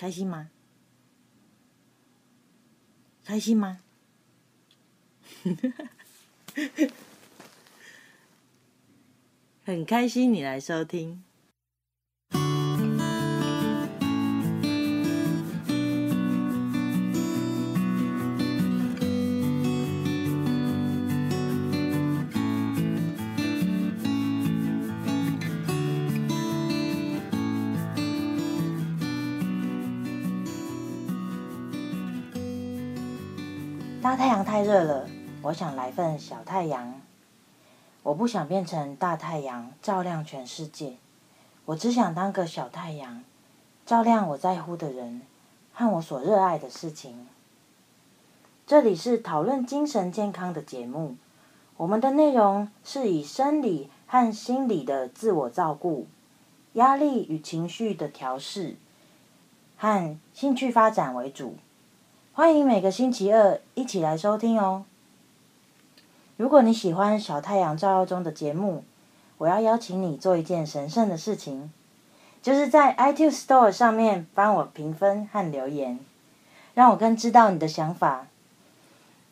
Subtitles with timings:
[0.00, 0.48] 开心吗？
[3.22, 3.80] 开心吗？
[9.62, 11.22] 很开心你来收听。
[34.02, 35.06] 大太阳太热了，
[35.42, 36.98] 我想来份小太阳。
[38.02, 40.94] 我不想变成大太阳，照亮全世界。
[41.66, 43.22] 我只想当个小太阳，
[43.84, 45.20] 照亮我在乎的人
[45.74, 47.26] 和我所热爱的事情。
[48.66, 51.16] 这里是讨论精神健康的节目，
[51.76, 56.06] 我们的内容是以生理和心理的自我照顾、
[56.72, 58.76] 压力与情绪的调试
[59.76, 61.56] 和兴趣发展为主。
[62.32, 64.84] 欢迎每个星期二一起来收听哦。
[66.36, 68.84] 如果你喜欢小太阳照耀中的节目，
[69.36, 71.72] 我要邀请你做一件神圣的事情，
[72.40, 75.98] 就是在 iTunes Store 上面帮我评分和留言，
[76.72, 78.28] 让我更知道你的想法。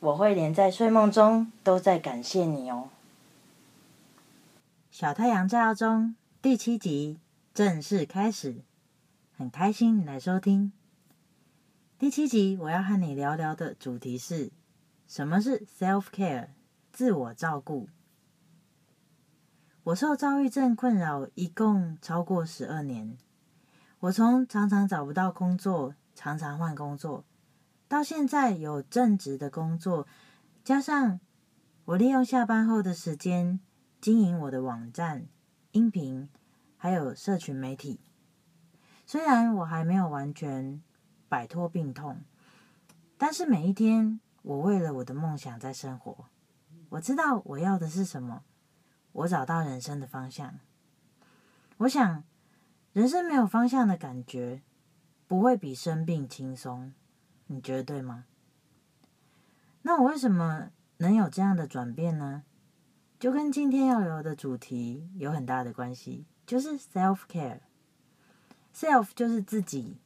[0.00, 2.88] 我会连在睡梦中都在感谢你哦。
[4.90, 7.18] 小太阳照耀中第七集
[7.54, 8.56] 正式开始，
[9.38, 10.72] 很开心你来收听。
[12.00, 14.50] 第七集我要和你聊聊的主题是
[15.06, 16.48] 什么是 self care。
[16.90, 17.90] 自我照顾。
[19.82, 23.18] 我受躁郁症困扰，一共超过十二年。
[23.98, 27.26] 我从常常找不到工作，常常换工作，
[27.86, 30.06] 到现在有正职的工作，
[30.64, 31.20] 加上
[31.84, 33.60] 我利用下班后的时间
[34.00, 35.26] 经营我的网站、
[35.72, 36.30] 音频，
[36.78, 38.00] 还有社群媒体。
[39.04, 40.80] 虽然我还没有完全
[41.30, 42.22] 摆脱病痛，
[43.16, 46.26] 但是每一天，我为了我的梦想在生活。
[46.88, 48.42] 我知道我要的是什么，
[49.12, 50.58] 我找到人生的方向。
[51.76, 52.24] 我想，
[52.92, 54.62] 人生没有方向的感觉，
[55.28, 56.92] 不会比生病轻松。
[57.46, 58.24] 你觉得对吗？
[59.82, 62.42] 那我为什么能有这样的转变呢？
[63.20, 67.60] 就跟今天要聊的主题有很大的关系，就是 self care。
[68.74, 70.00] self 就是自己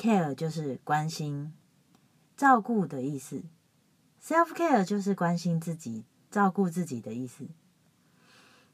[0.00, 1.52] ，care 就是关心、
[2.36, 3.42] 照顾的意思。
[4.22, 6.06] self care 就是关心自己。
[6.30, 7.48] 照顾自己的意思。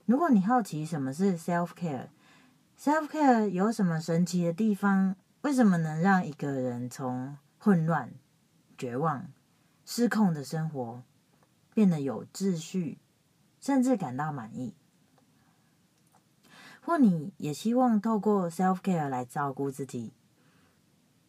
[0.04, 5.16] 如果你好奇什么是 self care，self care 有什么神奇的地方？
[5.40, 8.12] 为什么能让一个人从混乱、
[8.76, 9.32] 绝望、
[9.86, 11.02] 失控的生活
[11.72, 12.98] 变得有秩序，
[13.58, 14.74] 甚至感到满意？
[16.82, 20.12] 或你也希望透过 self care 来照顾自己，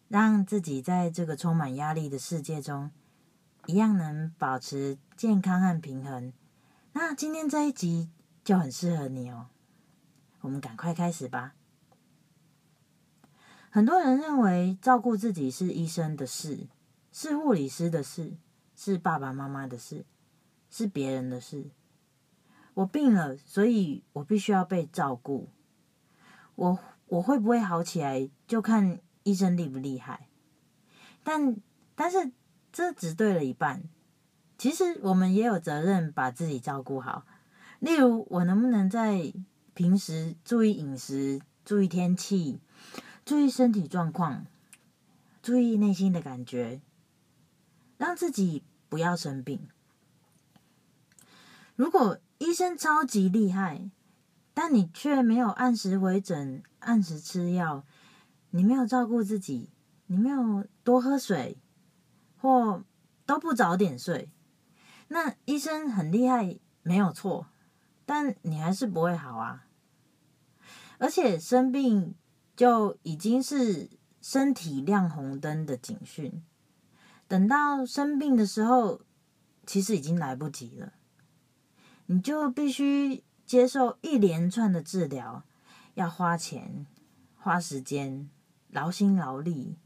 [0.08, 2.90] 让自己在这个充满压力的世界中，
[3.66, 6.32] 一样能保持健康和平衡，
[6.92, 8.10] 那今天这一集
[8.42, 9.48] 就很适合你哦。
[10.40, 11.54] 我们赶快开始吧。
[13.70, 16.66] 很多人认为照顾自己是医生的事，
[17.12, 18.32] 是护理师的事，
[18.74, 20.06] 是爸爸妈妈的事，
[20.70, 21.70] 是别人的事。
[22.72, 25.50] 我病了，所以我必须要被照顾。
[26.54, 30.28] 我我会不会好起来，就看医生厉不厉害。
[31.22, 31.56] 但
[31.94, 32.32] 但是。
[32.70, 33.82] 这只对了一半。
[34.58, 37.24] 其实我们也有责任把自己照顾好。
[37.80, 39.32] 例如，我能不能在
[39.72, 42.60] 平时注意饮食、注意天气、
[43.24, 44.46] 注意身体状况、
[45.42, 46.82] 注意内心的感觉，
[47.96, 49.66] 让自己不要生病？
[51.74, 53.90] 如果医生超级厉害，
[54.52, 57.84] 但你却没有按时回诊、按时吃药，
[58.50, 59.70] 你没有照顾自己，
[60.06, 61.58] 你没有多喝水。
[62.40, 62.84] 或
[63.26, 64.30] 都不早点睡，
[65.08, 67.48] 那医生很厉害，没有错，
[68.06, 69.66] 但你还是不会好啊。
[70.98, 72.14] 而且生病
[72.54, 73.90] 就已经是
[74.22, 76.40] 身体亮红灯的警讯，
[77.26, 79.00] 等到生病的时候，
[79.66, 80.92] 其实已经来不及了。
[82.06, 85.42] 你就必须接受一连串的治疗，
[85.94, 86.86] 要花钱、
[87.36, 88.30] 花时间、
[88.70, 89.76] 劳心劳力，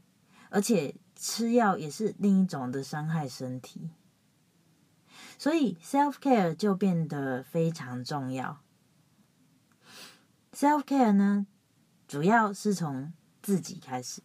[0.49, 0.95] 而且。
[1.15, 3.91] 吃药也是另一种的伤害身体，
[5.37, 8.61] 所以 self care 就变得非常重要。
[10.51, 11.45] self care 呢，
[12.07, 14.21] 主要是从自己开始，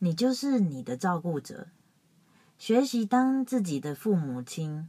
[0.00, 1.68] 你就是你的照顾者，
[2.58, 4.88] 学习当自己的父母亲。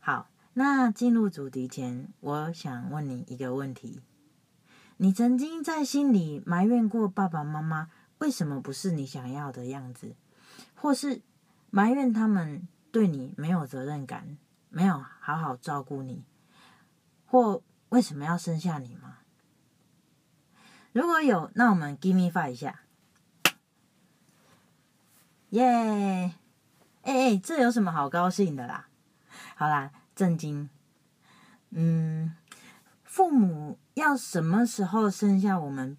[0.00, 4.00] 好，那进入主题前，我想问你一个问题：
[5.02, 7.90] 你曾经在心里埋怨过爸爸妈妈？
[8.18, 10.14] 为什么不是你想要的样子，
[10.76, 11.22] 或是
[11.70, 14.38] 埋怨他们对你没有责任感，
[14.68, 16.22] 没有好好照顾你，
[17.26, 19.18] 或为什么要生下你吗？
[20.92, 22.82] 如果有，那我们 give me five 一下，
[25.50, 25.64] 耶！
[25.64, 26.34] 哎
[27.02, 28.86] 哎，这有什么好高兴的啦？
[29.56, 30.70] 好啦，震惊。
[31.70, 32.36] 嗯，
[33.02, 35.96] 父母要什么时候生下我们，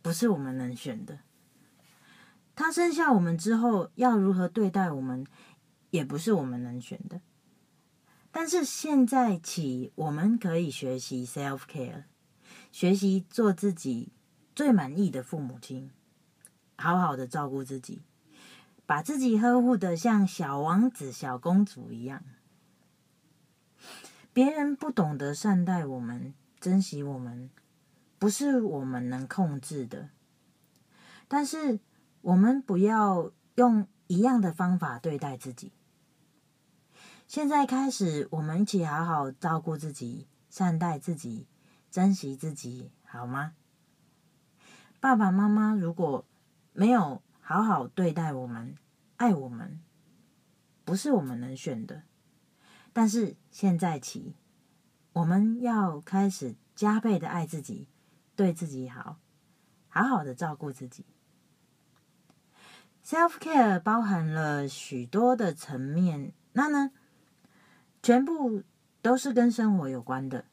[0.00, 1.18] 不是我们能选的。
[2.56, 5.26] 他生下我们之后要如何对待我们，
[5.90, 7.20] 也不是我们能选的。
[8.30, 12.04] 但是现在起，我们可以学习 self care，
[12.72, 14.12] 学习做自己。
[14.54, 15.90] 最满意的父母亲，
[16.76, 18.02] 好好的照顾自己，
[18.84, 22.22] 把自己呵护得像小王子、小公主一样。
[24.32, 27.50] 别人不懂得善待我们、珍惜我们，
[28.20, 30.10] 不是我们能控制的。
[31.26, 31.80] 但是
[32.20, 35.72] 我们不要用一样的方法对待自己。
[37.26, 41.48] 现在开始，我们一起好好照顾自己、善待自己、
[41.90, 43.54] 珍惜自己，好吗？
[45.00, 46.24] 爸爸妈妈如果
[46.72, 48.76] 没有好好对待我们、
[49.16, 49.80] 爱我们，
[50.84, 52.04] 不是我们能选的。
[52.92, 54.36] 但是现在起，
[55.12, 57.88] 我们要开始加倍的爱自己，
[58.34, 59.18] 对自己好，
[59.88, 61.04] 好好的照顾自己。
[63.04, 66.90] Self care 包含了许多的层面，那呢，
[68.02, 68.62] 全部
[69.00, 70.44] 都是跟生活有关的。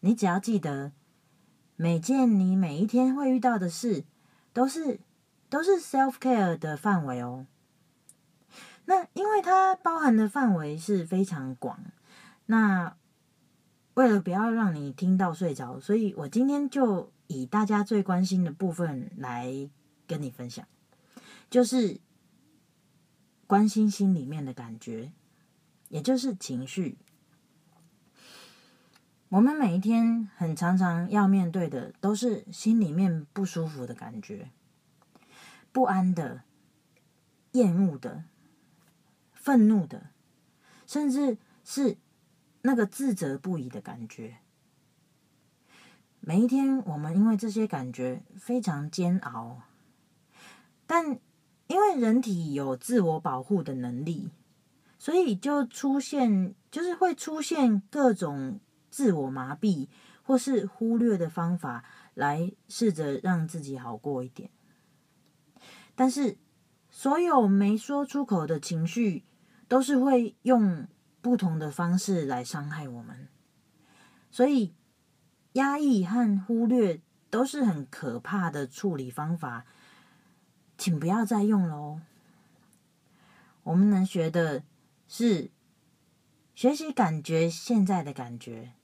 [0.00, 0.92] 你只要记得。
[1.76, 4.04] 每件你每一天会遇到的事，
[4.52, 5.00] 都是
[5.50, 7.48] 都是 self care 的范围哦。
[8.84, 11.80] 那因为它包含的范围是非常广，
[12.46, 12.96] 那
[13.94, 19.68] 为了不要让你听到睡着，所以我今天就以大家最关心的部分来
[20.06, 20.66] 跟你分享，
[21.48, 22.00] 就是
[23.46, 25.12] 关心心里面的感觉，
[25.88, 26.98] 也就是情绪。
[29.28, 34.50] 我们每一天很常常要面对的，都是心里面不舒服的感觉，
[35.72, 36.42] 不安的、
[37.52, 38.24] 厌恶的、
[39.32, 40.10] 愤怒的，
[40.86, 41.96] 甚至是
[42.64, 44.38] 那个自责不已的感觉。
[46.20, 49.62] 每一天，我们因为这些感觉非常煎熬，
[50.86, 51.18] 但
[51.66, 54.30] 因为人体有自我保护的能力，
[54.98, 58.60] 所以就出现，就是会出现各种。
[58.94, 59.88] 自我麻痹
[60.22, 61.84] 或是忽略的方法，
[62.14, 64.50] 来试着让自己好过一点。
[65.96, 66.38] 但是，
[66.90, 69.24] 所有没说出口的情绪，
[69.66, 70.86] 都是会用
[71.24, 73.28] 不同的方式来伤害我们。
[74.30, 74.74] 所以，
[75.54, 77.00] 压抑和忽略
[77.30, 79.64] 都是很可怕的处理方法，
[80.76, 82.02] 请不要再用了哦。
[83.62, 84.64] 我们能学的
[85.08, 85.50] 是
[86.54, 88.74] 学习感觉现在的感觉。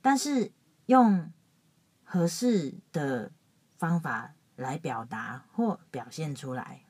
[0.00, 0.52] 但是
[0.86, 1.32] 用
[2.04, 3.32] 合适的
[3.76, 6.84] 方法来表达或表现出来。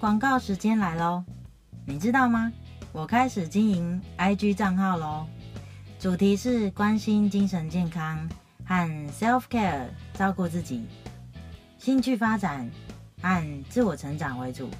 [0.00, 1.22] 广告时间来喽！
[1.84, 2.50] 你知道吗？
[2.90, 5.26] 我开始经营 IG 账号喽，
[5.98, 8.26] 主题是关心精神健康
[8.64, 10.86] 和 self care，照顾自己，
[11.76, 12.66] 兴趣发展
[13.20, 14.70] 和自我成长为主。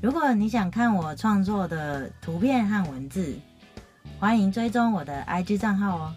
[0.00, 3.36] 如果你想看我创作的图片和文字，
[4.20, 6.14] 欢迎追踪我的 IG 账号哦。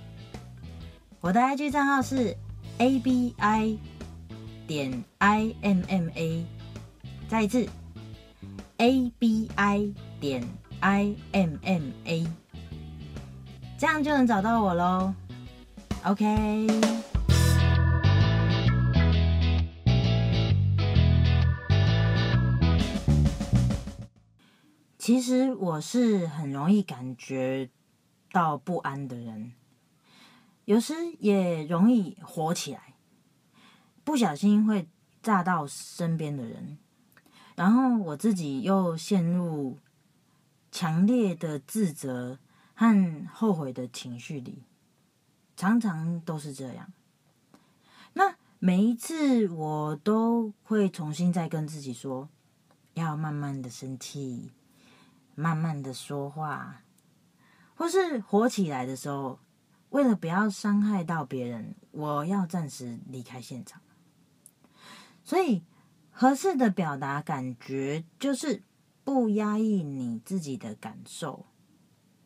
[1.20, 2.38] 我的 IG 账号是
[2.78, 3.34] abi
[4.68, 6.44] 点 imma，
[7.28, 7.68] 再一次
[8.80, 9.48] abi
[10.22, 10.42] 点
[10.82, 12.28] imma，
[13.78, 15.14] 这样就能找到我喽。
[16.06, 16.66] OK。
[24.98, 27.70] 其实我是很容易感觉
[28.32, 29.52] 到不安的人，
[30.66, 32.94] 有时也容易火起来，
[34.06, 34.88] 不小心会
[35.22, 36.78] 炸到身边的人，
[37.60, 39.78] 然后我自己又陷入
[40.72, 42.40] 强烈的自责
[42.74, 44.64] 和后悔的情绪里，
[45.58, 46.94] 常常都是这样。
[48.14, 52.30] 那每一次我都会重新再跟自己说，
[52.94, 54.52] 要慢慢的生气。
[55.36, 56.82] 慢慢的说话，
[57.76, 59.40] 或是火起来的时候，
[59.90, 63.82] 为了不要伤害到别人，我要暂时离开现场。
[65.24, 65.64] 所以，
[66.20, 68.62] 合适的表达感觉就是
[69.06, 71.46] 不压抑你自己的感受，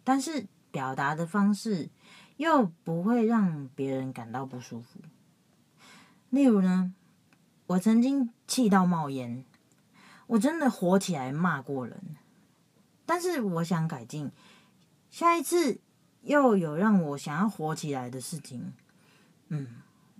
[0.03, 1.91] 但是表达的方式
[2.38, 5.00] 又不会让别人感到不舒服。
[6.31, 6.91] 例如呢，
[7.67, 9.45] 我曾经气到冒烟，
[10.25, 12.01] 我真的火起来骂过人，
[13.05, 14.31] 但是我想改进，
[15.12, 15.79] 下一次
[16.23, 18.73] 又有让我想要火起来的事情，
[19.50, 19.67] 嗯，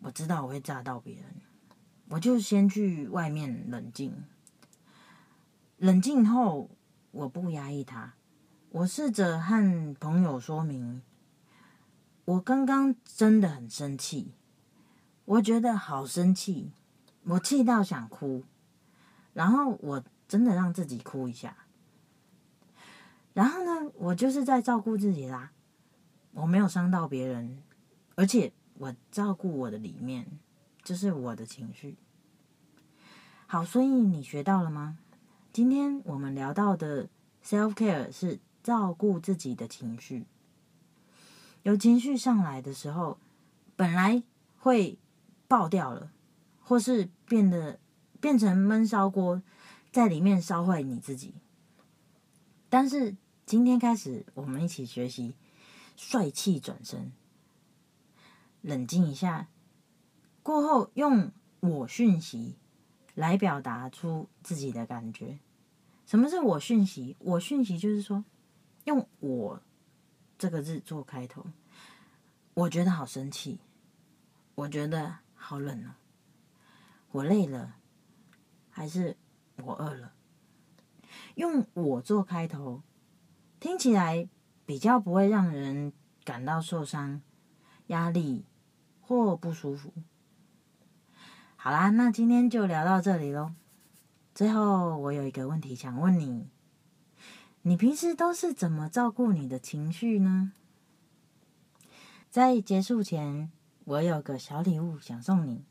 [0.04, 1.24] 我知道我会炸到别人，
[2.14, 4.24] 我就先去外面冷静。
[5.78, 6.70] 冷静后，
[7.10, 8.14] 我不压抑他，
[8.70, 11.02] 我试着和朋友说明，
[12.26, 14.34] 我刚刚真的很生气，
[15.26, 16.72] 我觉得好生气，
[17.24, 18.44] 我气到想哭，
[19.34, 21.66] 然后我真的让自己哭一下，
[23.34, 25.52] 然后呢，我就是在照顾自己啦，
[26.34, 27.64] 我没有伤到别人，
[28.14, 30.28] 而且我照顾我的里面，
[30.84, 31.98] 就是我的情绪。
[33.48, 34.98] 好，所以你学到了吗？
[35.52, 37.08] 今天我们聊到的
[37.44, 40.26] self care 是照顾自己的情绪。
[41.62, 43.20] 有情绪上来的时候，
[43.76, 44.24] 本来
[44.58, 44.98] 会
[45.48, 46.12] 爆掉了，
[46.60, 47.80] 或是变得
[48.20, 49.42] 变成闷烧锅，
[49.92, 51.36] 在里面烧坏你自己。
[52.70, 55.36] 但是今天开始，我们一起学习
[55.96, 57.12] 帅气转身，
[58.62, 59.48] 冷静一下，
[60.44, 61.32] 过后用
[61.62, 62.58] 我讯息。
[63.16, 65.38] 来表达出自己的感觉。
[66.08, 67.16] 什么是我讯息？
[67.20, 68.26] 我讯息就是说，
[68.86, 69.62] 用“我”
[70.36, 71.46] 这个字做开头。
[72.56, 73.60] 我觉得好生气，
[74.56, 75.98] 我觉得好冷了，
[77.12, 77.76] 我累了，
[78.72, 79.16] 还是
[79.58, 80.14] 我饿了？
[81.36, 82.82] 用“我”做开头，
[83.60, 84.28] 听起来
[84.66, 87.22] 比较不会让人感到受伤、
[87.88, 88.44] 压力
[89.02, 89.94] 或不舒服。
[91.64, 93.54] 好啦，那今天就聊到这里喽。
[94.36, 96.50] 最后，我有一个问题想问你：
[97.62, 100.52] 你平时都是怎么照顾你的情绪呢？
[102.30, 103.50] 在结束前，
[103.86, 105.64] 我有个小礼物想送你。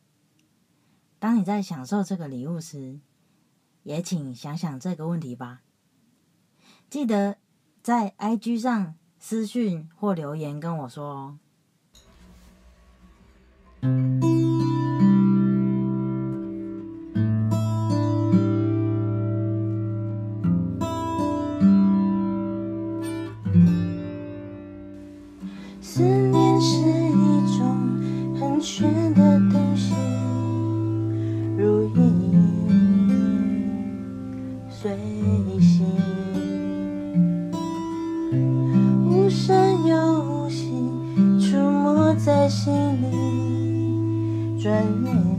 [1.19, 2.99] 当你在享受这个礼物时，
[3.83, 5.61] 也请想想这个问题吧。
[6.89, 7.37] 记得
[7.83, 11.39] 在 IG 上私讯或留言跟我说哦。
[42.25, 44.73] 在心里转
[45.05, 45.32] 眼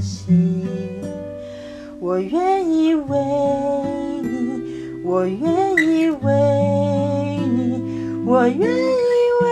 [0.00, 0.32] 可惜。
[2.00, 3.18] 我愿意为
[4.22, 4.62] 你，
[5.04, 8.24] 我愿意为你。
[8.24, 8.64] 我愿意
[9.42, 9.44] 为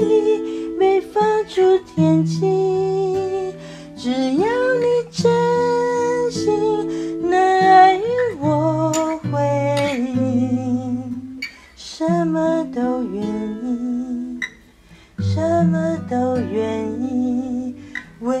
[0.00, 2.40] 你每放出天际，
[3.96, 4.48] 只要
[4.80, 5.30] 你真
[6.32, 8.02] 心能爱与
[8.40, 8.90] 我
[9.30, 9.38] 回
[10.00, 11.40] 应，
[11.76, 13.22] 什么都愿
[13.62, 14.40] 意，
[15.20, 17.76] 什么都愿意
[18.20, 18.40] 为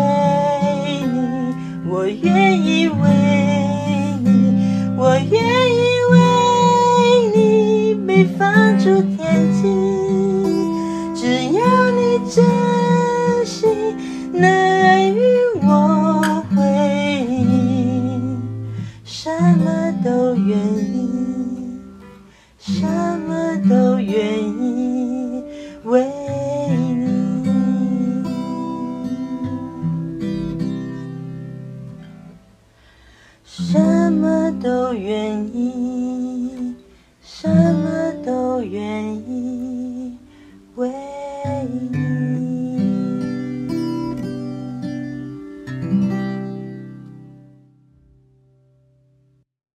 [8.83, 9.61] 天际，
[11.13, 11.21] 只
[11.53, 11.61] 要
[11.91, 12.43] 你真
[13.45, 13.95] 心
[14.33, 14.41] 能
[15.13, 15.21] 与
[15.61, 16.55] 我回
[17.29, 18.41] 应，
[19.03, 21.79] 什么都愿意，